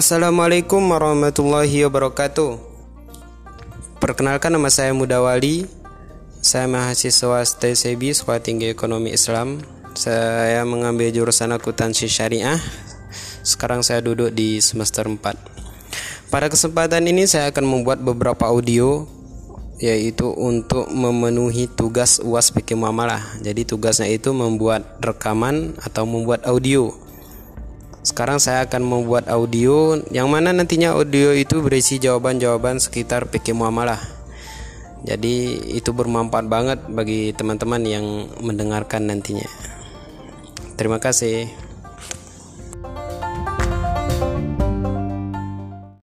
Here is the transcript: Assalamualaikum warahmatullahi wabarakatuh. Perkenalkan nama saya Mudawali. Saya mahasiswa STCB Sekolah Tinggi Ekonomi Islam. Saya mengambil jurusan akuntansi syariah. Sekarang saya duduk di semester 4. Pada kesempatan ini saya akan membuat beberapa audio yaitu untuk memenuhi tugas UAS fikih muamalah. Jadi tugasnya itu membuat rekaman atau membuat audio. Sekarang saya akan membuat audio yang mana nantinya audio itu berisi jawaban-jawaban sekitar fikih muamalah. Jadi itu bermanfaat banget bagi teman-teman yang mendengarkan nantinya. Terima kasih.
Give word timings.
Assalamualaikum 0.00 0.80
warahmatullahi 0.96 1.84
wabarakatuh. 1.84 2.56
Perkenalkan 4.00 4.48
nama 4.48 4.72
saya 4.72 4.96
Mudawali. 4.96 5.68
Saya 6.40 6.64
mahasiswa 6.72 7.44
STCB 7.44 8.16
Sekolah 8.16 8.40
Tinggi 8.40 8.72
Ekonomi 8.72 9.12
Islam. 9.12 9.60
Saya 9.92 10.64
mengambil 10.64 11.12
jurusan 11.12 11.52
akuntansi 11.52 12.08
syariah. 12.08 12.56
Sekarang 13.44 13.84
saya 13.84 14.00
duduk 14.00 14.32
di 14.32 14.64
semester 14.64 15.04
4. 15.04 15.20
Pada 16.32 16.48
kesempatan 16.48 17.04
ini 17.04 17.28
saya 17.28 17.52
akan 17.52 17.68
membuat 17.68 18.00
beberapa 18.00 18.48
audio 18.48 19.04
yaitu 19.84 20.32
untuk 20.32 20.88
memenuhi 20.88 21.68
tugas 21.68 22.24
UAS 22.24 22.56
fikih 22.56 22.80
muamalah. 22.80 23.20
Jadi 23.44 23.68
tugasnya 23.68 24.08
itu 24.08 24.32
membuat 24.32 24.96
rekaman 25.04 25.76
atau 25.84 26.08
membuat 26.08 26.48
audio. 26.48 26.88
Sekarang 28.00 28.40
saya 28.40 28.64
akan 28.64 28.80
membuat 28.80 29.28
audio 29.28 30.00
yang 30.08 30.32
mana 30.32 30.56
nantinya 30.56 30.96
audio 30.96 31.36
itu 31.36 31.60
berisi 31.60 32.00
jawaban-jawaban 32.00 32.80
sekitar 32.80 33.28
fikih 33.28 33.52
muamalah. 33.52 34.00
Jadi 35.04 35.56
itu 35.76 35.92
bermanfaat 35.92 36.46
banget 36.48 36.80
bagi 36.88 37.32
teman-teman 37.36 37.80
yang 37.84 38.04
mendengarkan 38.40 39.08
nantinya. 39.08 39.48
Terima 40.80 40.96
kasih. 40.96 41.69